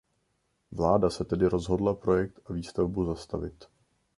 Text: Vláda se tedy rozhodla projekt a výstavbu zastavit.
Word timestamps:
Vláda 0.71 1.09
se 1.09 1.25
tedy 1.25 1.47
rozhodla 1.47 1.93
projekt 1.93 2.39
a 2.45 2.53
výstavbu 2.53 3.05
zastavit. 3.05 3.65